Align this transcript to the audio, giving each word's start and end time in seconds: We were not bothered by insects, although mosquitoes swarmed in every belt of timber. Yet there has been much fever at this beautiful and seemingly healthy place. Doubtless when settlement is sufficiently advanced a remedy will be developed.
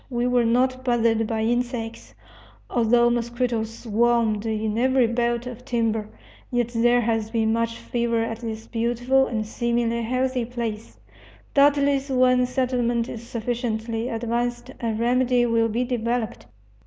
We 0.09 0.25
were 0.25 0.45
not 0.45 0.83
bothered 0.83 1.27
by 1.27 1.41
insects, 1.43 2.15
although 2.71 3.11
mosquitoes 3.11 3.71
swarmed 3.81 4.47
in 4.47 4.75
every 4.79 5.05
belt 5.05 5.45
of 5.45 5.63
timber. 5.63 6.09
Yet 6.49 6.69
there 6.69 7.01
has 7.01 7.29
been 7.29 7.53
much 7.53 7.77
fever 7.77 8.23
at 8.23 8.39
this 8.39 8.65
beautiful 8.65 9.27
and 9.27 9.45
seemingly 9.45 10.01
healthy 10.01 10.45
place. 10.45 10.97
Doubtless 11.53 12.09
when 12.09 12.47
settlement 12.47 13.07
is 13.09 13.27
sufficiently 13.27 14.09
advanced 14.09 14.71
a 14.79 14.91
remedy 14.91 15.45
will 15.45 15.69
be 15.69 15.83
developed. 15.83 16.47